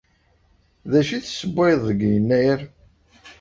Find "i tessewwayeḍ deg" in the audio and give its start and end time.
1.17-1.99